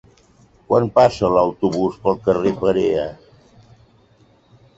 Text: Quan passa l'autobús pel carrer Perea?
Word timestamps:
Quan 0.69 0.87
passa 0.95 1.29
l'autobús 1.35 1.99
pel 2.07 2.17
carrer 2.29 2.55
Perea? 2.65 3.05